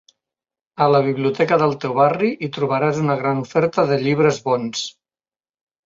A 0.85 0.87
la 0.93 1.01
Biblioteca 1.07 1.59
del 1.63 1.75
teu 1.85 1.93
barri 2.01 2.33
hi 2.47 2.51
trobaràs 2.57 3.05
una 3.05 3.21
gran 3.23 3.45
oferta 3.47 3.89
de 3.93 4.03
llibres 4.09 4.45
bons. 4.51 4.87